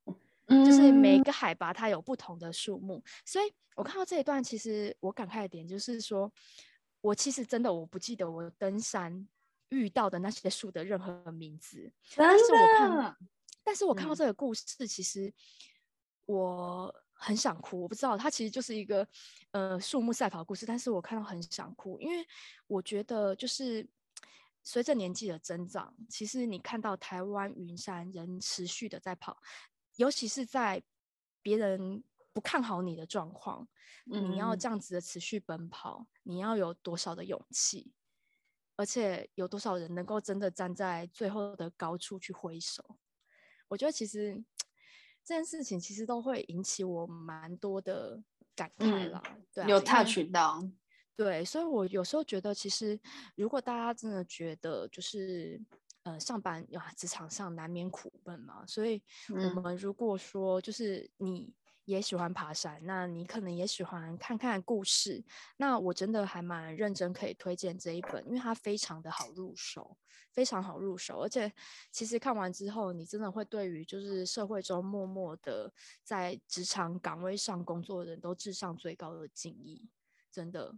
[0.48, 6.32] 就是每个海拔它有不同的树木，所以我看到这一段，其实我感慨的点就是说，
[7.00, 9.28] 我其实真的我不记得我登山
[9.70, 13.18] 遇到的那些树的任何名字，但是我看，
[13.64, 15.34] 但是我看到这个故事，其实
[16.26, 17.82] 我很想哭。
[17.82, 19.08] 我不知道它其实就是一个
[19.52, 22.28] 呃树木赛跑故事，但是我看到很想哭，因为
[22.68, 23.88] 我觉得就是
[24.63, 29.41] 随着年纪的增长，其实你看到台湾云山人持续的在跑。
[29.97, 30.82] 尤其是在
[31.41, 33.67] 别人不看好你的状况，
[34.06, 37.91] 你要这样子的持续奔跑，你要有多少的勇气，
[38.78, 42.97] 而且有多少人能够真的站在最后的高处去挥手？
[43.67, 44.41] 我觉得其实
[45.24, 48.24] 这件事情其实都会引起我蛮多的
[48.56, 49.21] 感慨啦。
[49.54, 50.63] 对，有 touch 到。
[51.15, 53.00] 对，所以我有时候觉得，其实
[53.36, 55.62] 如果大家真的觉得就是。
[56.04, 61.54] 呃，上班啊，职场上难免苦闷嘛，所以我们如果说就是你
[61.86, 65.24] 也喜欢爬山，那你可能也喜欢看看故事，
[65.58, 69.95] 那我真的还蛮认真可以推荐这一本，因为它非常的好入手，
[70.32, 71.54] 非常好入手，而且
[71.91, 75.71] 其实看完之后，你真的会对于就是社会中默默的
[76.04, 79.88] 在职场岗位上工作的人都致上最高的敬意，
[80.32, 80.76] 真的。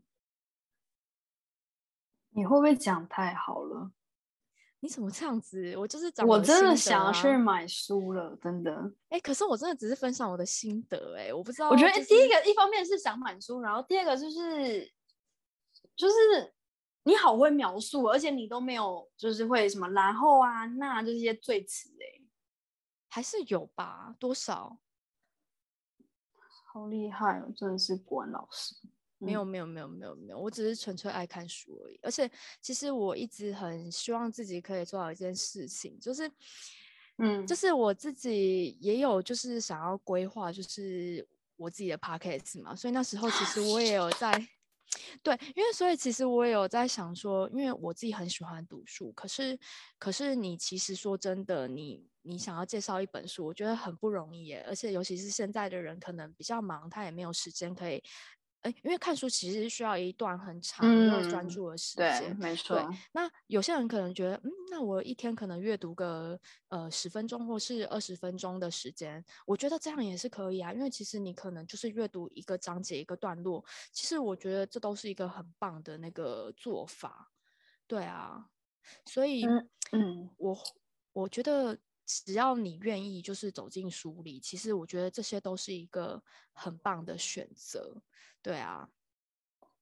[2.35, 3.91] 你会不会讲太好了？
[4.79, 5.77] 你怎么这样子？
[5.77, 8.91] 我就是讲我真的想要去买书了，真的。
[9.09, 11.69] 哎，可是我真的只是分享我的心得，哎，我不知道。
[11.69, 14.91] 我觉得第一个一方面是想买书，然后第二个就是
[15.95, 16.53] 就是
[17.03, 22.21] 你好会描述，而且你都没有就是会什么然后啊那这些最词，哎，
[23.07, 24.15] 还是有吧？
[24.19, 24.79] 多少？
[26.73, 27.53] 好厉害哦！
[27.55, 28.75] 真的是国文老师。
[29.23, 31.99] 没有没有没有没有没有，我只是纯粹爱看书而已。
[32.01, 32.29] 而且
[32.61, 36.29] 其实我一直很希望自己可以做好一件事情，就是，
[37.17, 42.75] 嗯，就是我自己也有就是想要规划，就是我自己的 podcast 嘛。
[42.75, 44.31] 所以那时候其实我也有在，
[45.21, 49.57] 对，因为所以其实我也有在想说，因为我自己很喜欢读书，可是
[49.97, 54.65] 可是你其实说真的，你你想要介绍一本书，我觉得很不容易耶。
[54.67, 58.03] 而且尤其是现在的人可能比较忙，他也没有时间可以。
[58.63, 62.89] 哎，因为看书其实需要一段很长又专注的时间，对，没错。
[63.11, 70.73] 那有些人可能觉得，嗯，那我一天可能阅读个呃十分钟或是二十分钟的时间，我觉得这样也是可以啊。
[70.73, 77.29] 因为其实你可能就是阅读一个章节一个段落，其实我觉得这都是一个很棒的那个做法。
[77.85, 78.47] 对啊，
[79.05, 79.45] 所以，
[79.91, 80.57] 嗯，我
[81.11, 88.01] 我觉得只要你愿意，就是走进书里，其实我觉得这些都是一个很棒的选择。
[88.41, 88.89] 对啊，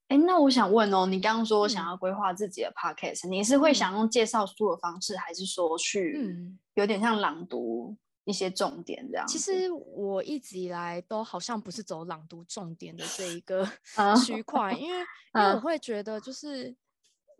[0.07, 9.25] 哎，那我想问哦，你刚刚说想要规划自己的 podcast，你是会想用介绍书的方式，还是说去有点像朗读一些重点这样？
[9.27, 13.67] 其实我一直以来都好像不是走朗读重点的这一个
[14.23, 16.75] 区块，因为因为我会觉得就是。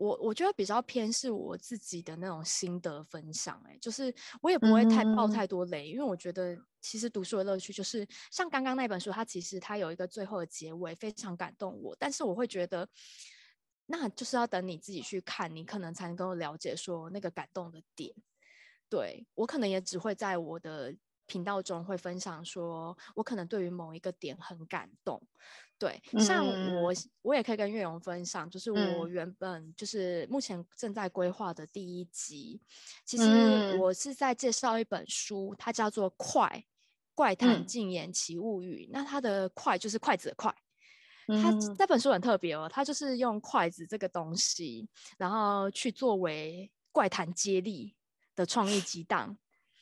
[0.02, 12.88] 我我觉得比较偏是我自己的那种心得分享，哎，就是我也不会太爆太多雷，因为我觉得其实读书的乐趣就是像刚刚那本书，它其实它有一个最后的结尾，非常感动我，但是我会觉得，
[13.86, 18.12] 那就是要等你自己去看，你可能才能够了解说那个感动的点。
[18.88, 20.92] 对我可能也只会在我的
[21.26, 25.22] 频道中会分享说，我可能对于某一个点很感动。
[25.82, 26.92] 对，像我，
[27.22, 32.60] 我也可以跟月荣分享，就是我原本就是目前正在规划的第一集，
[33.04, 36.64] 其实我是在介绍一本书，它叫做《快
[37.16, 40.54] 怪谈禁言奇物语》，那它的“快”就是筷子的“筷”，
[41.42, 47.96] 它这本书很特别哦，它就是用筷子这个东西，然后去作为怪谈接力
[48.36, 49.36] 的创意激荡。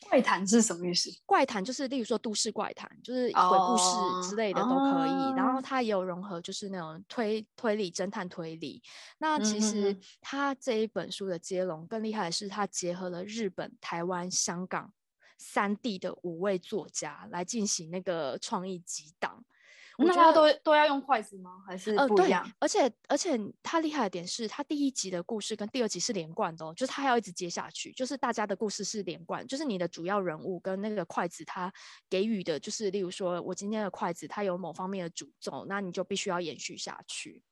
[0.08, 1.10] 怪谈是什么意思？
[1.26, 5.36] 怪谈就是，例如说都市怪谈，就是鬼故事之类的都可以。
[5.36, 8.82] 然后它也有融合，就是那种推推理、侦探推理。
[9.18, 14.92] 那其实它这一本书的接龙更厉害的是，它结合了日本、台湾、香港
[15.38, 19.44] 三地的五位作家来进行那个创意激荡。
[20.06, 21.62] 那他都都要用筷子吗？
[21.66, 22.50] 还是不一样？
[22.58, 31.72] 而且而且他厉害的点是他第一集的故事跟第二集是连贯的，哦，就是他要一直接下去，就是大家的故事是连贯，就是你的主要人物跟那个筷子他
[32.08, 37.42] 给予的，就是例如说我今天的筷子它有某方面的诅咒，那你就必须要延续下去。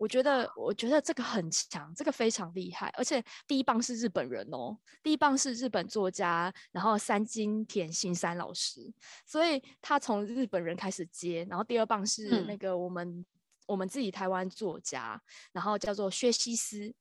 [0.00, 8.90] 我觉得，我觉得这个很强，这个非常厉害，而且第一棒是日本人哦，第一棒是日本作家，然后三金田信三老师，
[9.26, 13.26] 所以他从日本人开始接，然后第二棒是那个我们
[13.66, 15.20] 我们自己台湾作家，
[15.52, 16.94] 然后叫做薛西斯，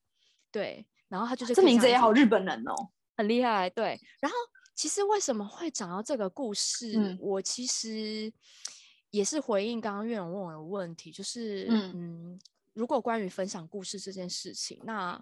[0.52, 4.36] 对，然后他就是这名字也好日本人哦，很厉害，对，然后。
[4.76, 7.18] 其实为什么会讲到这个故事？
[7.20, 8.32] 我其实
[9.10, 12.40] 也是回应刚刚岳勇问我的问题，就是嗯，
[12.80, 15.22] 如果关于分享故事这件事情，那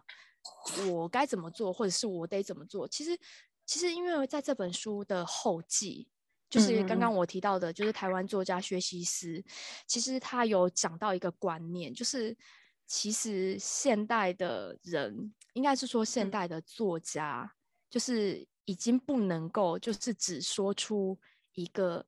[0.89, 2.87] 我该怎么做，或者是我得怎么做？
[2.87, 3.17] 其实，
[3.65, 6.07] 其实因为在这本书的后记，
[6.49, 9.43] 就是刚刚我提到的，就是台湾作家薛西斯，
[9.87, 12.37] 其实他有讲到一个观念，就是
[12.85, 17.51] 其实现代的人，应该是说现代的作家，
[17.89, 18.47] 就是。
[18.67, 21.17] 已经不能够，就是只说出
[21.53, 22.05] 一个，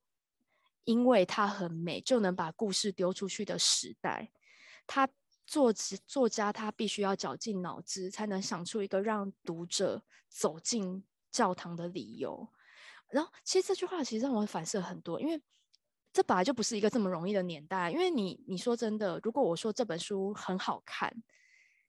[0.84, 4.30] 因为它很美就能把故事丢出去的时代。
[4.86, 5.08] 他
[5.50, 5.74] 作
[6.06, 12.48] 作家，他必须要绞尽脑汁，才能想出一个让读者走进教堂的理由。
[13.10, 15.42] 然后，其实这句话其实让我反射很多，因为
[16.14, 17.90] 这本来就不是一个这么容易的年代。
[17.90, 21.12] 因为你，你说真的，如果我说这本书很好看，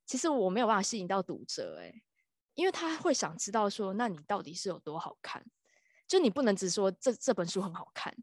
[0.07, 2.03] 其实我没有办法吸引到读者，哎。
[2.55, 5.45] 因为他会想知道说，那你到底是有多好看？
[6.09, 8.15] 就你不能只说这这本书很好看，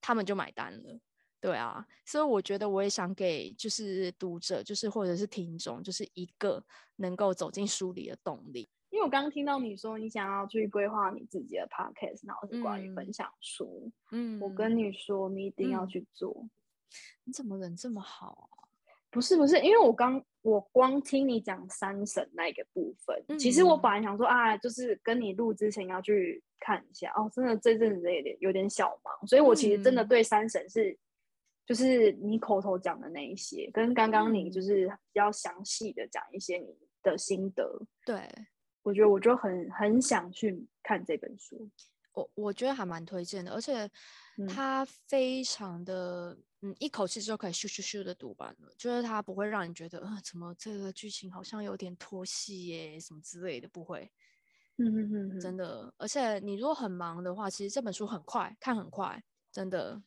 [0.00, 1.00] 他们就买单了，
[1.42, 1.86] 对啊。
[2.06, 6.64] 所以我觉得我也想给就是读者，就是或者是听众，就是一个
[6.96, 8.66] 能够走进书里的动力。
[8.88, 16.46] 因为我刚刚听到你说你想要去规划你自己的 podcast，然后是关于分享书，嗯，我跟你说你一定要去做。
[17.24, 18.68] 你怎么人这么好啊？
[19.10, 30.98] 不是不是，因为我刚我光听你讲三省那个部分，其实我本来想说啊，就是跟你录之前要去看一下哦，真的这阵子有点有点小忙，所以我其实真的对三省是，
[31.64, 38.28] 就是你口头讲的那一些，跟刚刚你就是比较详细的讲一些你的心得，对
[38.82, 41.70] 我觉得我就很很想去看这本书。
[42.14, 43.88] 我我觉得还蛮推荐的，而且
[44.46, 54.12] 它非常的嗯，一口气就可以咻咻咻的读完了，就是它不会让你觉得啊，怎么这个剧情好像有点拖戏耶，什么之类的，不会。
[54.76, 60.02] 嗯嗯嗯，真的，而且你如果很忙的话，其实这本书很快看，很快，真的。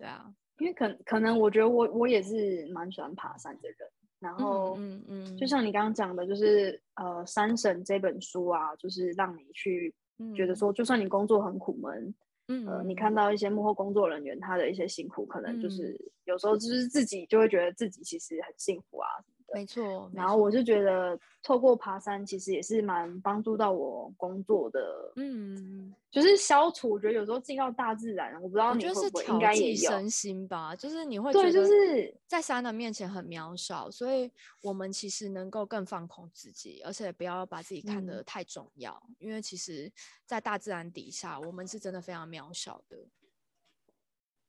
[0.00, 3.78] 对啊，因为可可能我觉得我我也是蛮喜欢爬山的人，
[4.18, 9.94] 然后嗯嗯，就像你刚刚讲的，就是呃，山神这本书啊，就是让你去。
[10.36, 12.14] 觉得说，就算你工作很苦闷，
[12.48, 19.08] 嗯，呃，你看到一些幕后工作人员他的一些辛苦，可能就是有时候就是自己就会觉得自己其实很幸福啊。
[19.52, 25.12] 没错，然后我就觉得透过爬山，其实也是蛮帮助到我工作的。
[25.16, 30.76] 嗯，就是消除，我觉得有时候进到大自然，我不知道你会不会应该也有身心吧。
[30.76, 34.30] 就是你会觉得就是在山的面前很渺小，所以
[34.62, 39.90] 我们其实能够更放空自己，而且不要把自己看得太重要，因为其实，
[40.24, 42.96] 在大自然底下，我们是真的非常渺小的。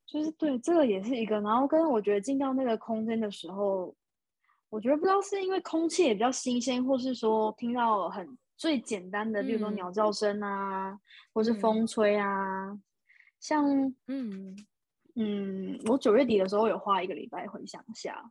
[0.06, 1.40] 就是对，这个也是一个。
[1.42, 3.96] 然后跟我觉得进到那个空间的时候。
[4.72, 11.00] 我觉得不知道是因为空气也比较新鲜，或是说听到很最简单的，比如说鸟叫声啊，
[11.34, 12.76] 或是风吹啊，
[13.40, 14.58] 像嗯。
[15.16, 18.24] 嗯，我九月底的时候有花一个礼拜回乡下，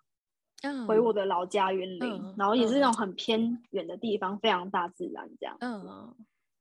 [0.88, 5.55] 回我的老家园林，然后也是那种很偏远的地方，非常大自然这样。
[5.61, 6.16] 嗯，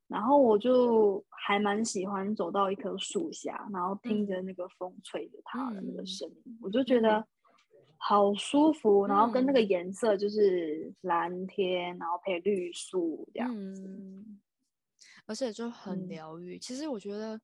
[0.08, 7.26] 然后我就还蛮喜欢走到一棵树下，然后听着那个风吹着它的那个声音，我就觉得。
[8.02, 13.86] 好舒服，然后跟那个颜色就是蓝天，然后配绿树这样子，
[15.26, 16.58] 而且就很疗愈。
[16.58, 17.38] 其实我觉得，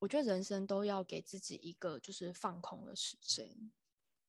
[0.00, 3.70] 我觉得人生都要给自己一个就是放空的时间。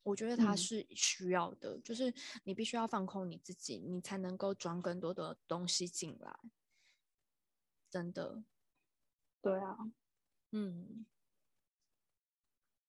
[0.03, 6.33] 我觉得它是需要的，就是你必须要放空你自己，你才能够装更多的东西进来。
[7.89, 8.43] 真的，
[9.41, 9.75] 对啊，
[10.51, 11.05] 嗯。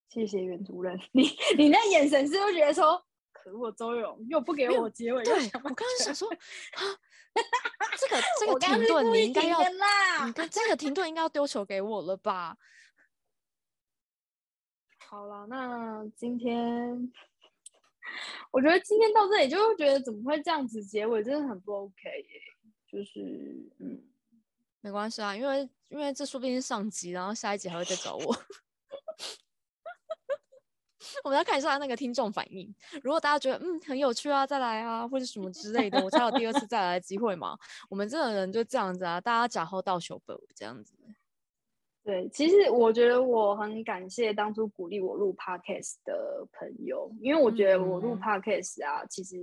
[0.09, 5.23] 谢谢袁主任， 你你那眼神是不是觉得说，可恶，周勇又不给我结尾？
[5.23, 6.81] 对，我刚刚想说， 啊，
[7.99, 9.59] 这个这个停顿你应该要，
[10.27, 12.57] 你看这个停顿应该要丢球给我了吧？
[15.09, 17.13] 好了，那今天
[18.51, 22.41] 我觉得今天到这里就会觉得怎么会这样子结尾，真的很不 OK 耶。
[22.91, 23.21] 就是
[23.81, 24.03] 嗯，
[24.81, 28.35] 没关系啊，因为因为这说不定是上集，然后下一集还会再找我。
[31.25, 32.75] 我们要看一下那个听众反应。
[33.03, 37.59] 如果大家觉得嗯很有趣啊，再来啊，或者什么之类的，我才有第二次再来的机会嘛。
[37.89, 40.95] 我们这种人就这样子啊，大家假后到手本这样子。
[42.05, 49.37] 对，其实我觉得我很感谢当初鼓励我录 podcast 的朋友，因为我觉得我录 podcast 啊，其实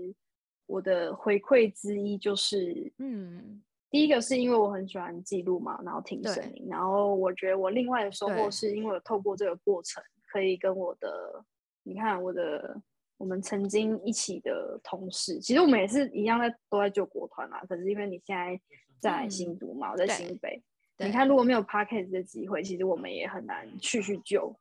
[0.65, 3.61] 我的回馈之一就是，嗯，
[3.91, 11.45] 第一个是因为我很喜欢记录嘛，然后听声音，然后我觉得我另外的收获是因为透过这个过程可以跟我的。
[11.87, 12.81] 你看我的，
[13.17, 17.61] 我们曾经一起的同事，其实我们也是一样在都在救国团啊。
[17.69, 18.59] 可是因为你现在
[18.99, 20.61] 在新都嘛，我在新北，
[20.97, 24.53] 你看，如果没有 podcast 的机会，其实我们也很难去去救。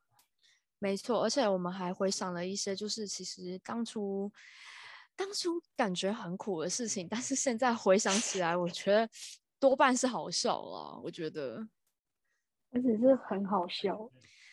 [0.77, 4.31] 没错，而且我们还回想了一些，就是其实当初
[5.15, 9.09] 当初感觉很苦的事情，但是现在回想起来，我觉得
[9.59, 11.01] 多半是好笑了。
[11.03, 11.65] 我觉得，
[12.71, 14.07] 而且是很好笑，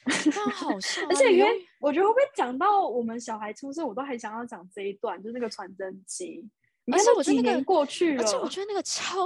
[0.05, 1.01] 很好笑。
[1.11, 6.49] 而且因为我觉得会不会讲到我们小孩出生，我都还想要讲这一段，就是那个传真机。
[6.93, 9.17] 而且我觉得那个过去了，而且我觉得那个敲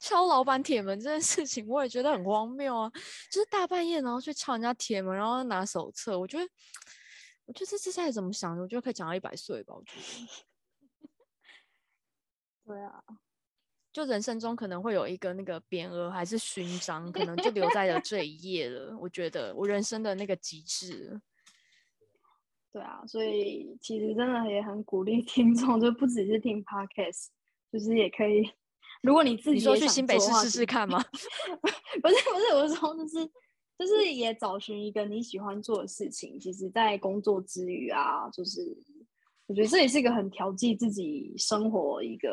[0.00, 2.90] 敲老板铁门这件事情，我也觉得很荒谬啊！
[3.30, 6.44] 就是大半夜然后去敲人家铁门，然后拿手册，我觉得，
[7.46, 8.62] 我觉得这这下怎么想的？
[8.62, 10.00] 我觉得可以讲到一百岁吧，我觉得。
[12.66, 13.02] 对啊，
[13.94, 18.98] 就人生中可能会有一个那个匾额还是勋章，可能就留在了这一页了。
[19.00, 21.20] 我觉得我人生的那个极致。
[22.72, 27.28] 对啊，所以其实真的也很鼓励听众，就不只是听 podcast，
[27.70, 28.50] 就是也可以，
[29.00, 30.98] 如果你自己说去新北市试试看吗？
[32.02, 33.24] 不是不是，我是说就是
[33.78, 38.76] 就是也找寻一个你喜欢做的事情，其实，在工作之余啊，就是
[39.46, 42.28] 我觉得这也是一个很调剂自己生活一个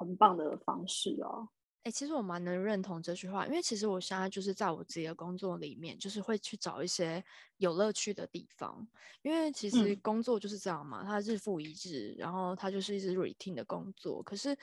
[0.00, 1.46] 很棒的方式哦。
[1.82, 7.22] 哎，其实我蛮能认同这句话，因为其实我现在就是在我自己的工作里面，就是会去找一些
[7.58, 8.88] 有乐趣的地方，
[9.22, 14.56] 因为其实工作就是这样嘛，它日复一日，然后它就是一直 routine 的工作，可是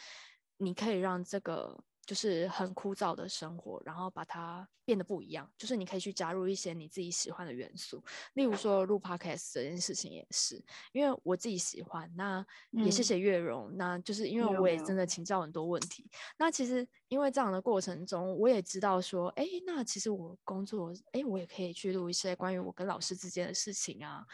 [0.57, 1.77] 你可以让这个。
[2.07, 5.51] 就是很枯燥的生活，然后把它变得不一样。
[5.57, 8.01] 就是你可以去加入一些你自己喜欢的元素，
[8.35, 12.09] 例如说录 podcast 这件事情也是，因为我自己喜欢。
[12.15, 16.09] 那也谢谢月荣，那就是因为我也真的请教很多问题。
[16.37, 24.25] 那其实因为这样的过程中，我也知道说，哎，那其实我工作，哎，我也可以去录一些关于我跟老师之间的事情啊，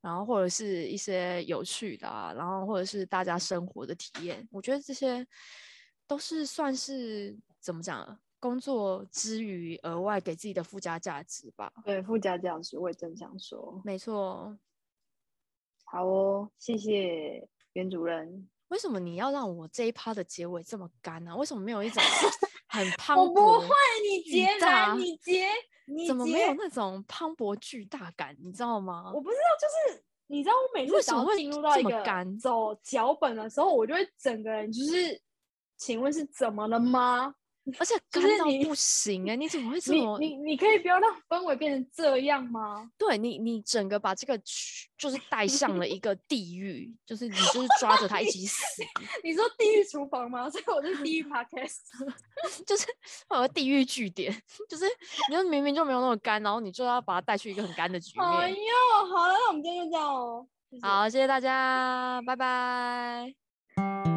[0.00, 4.48] 然后或者是一些有趣的，啊，然后或者是大家生活的体验。
[4.50, 5.24] 我觉得这些。
[6.10, 8.18] 都是算是怎么讲？
[8.40, 11.72] 工作之余额外给自己的附加价值吧。
[11.84, 13.80] 对，附加价值我也正想说。
[13.84, 14.58] 没错。
[15.84, 18.48] 好哦，谢谢袁主任。
[18.68, 21.36] 为什么你要让我这一趴的结尾这么干呢？
[21.36, 22.02] 为什么没有一种
[22.66, 23.22] 很磅礴？
[23.22, 23.68] 我不会，
[24.08, 25.46] 你结来，你结，
[25.86, 28.36] 你怎么没有那种磅礴巨大感？
[28.42, 29.12] 你知道吗？
[29.14, 32.02] 我不知道，就是你知道，我每次想要进入到一个
[32.40, 35.22] 走脚本的时候，我就会整个人就是。
[35.80, 37.34] 请问是怎么了吗？
[37.78, 39.36] 而且干到不行哎！
[39.36, 40.18] 你怎么会这么？
[40.18, 42.90] 你你可以不要让氛围变成这样吗？
[42.98, 44.36] 对你，你整个把这个
[44.98, 48.82] 就是带向了一个地狱， 就是你就是抓着他一起死。
[49.24, 50.48] 你说地狱厨房吗？
[50.50, 51.78] 所以我是地狱 podcast，
[52.66, 52.86] 就是
[53.30, 54.30] 有个地狱据点，
[54.68, 54.84] 就是
[55.30, 58.28] 你就明明就没有那么干，然后你就要把它带去一个很干的局面。
[58.28, 58.56] 哎呦，
[59.08, 60.46] 好了，那我们今天就这样哦。
[60.82, 64.09] 好，谢谢大家，拜拜。